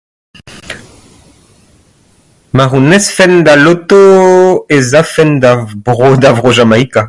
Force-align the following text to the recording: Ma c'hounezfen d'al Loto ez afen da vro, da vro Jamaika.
Ma 2.55 2.65
c'hounezfen 2.69 3.33
d'al 3.45 3.61
Loto 3.65 4.01
ez 4.77 4.87
afen 5.03 5.31
da 5.43 5.53
vro, 5.87 6.09
da 6.23 6.31
vro 6.39 6.49
Jamaika. 6.57 6.99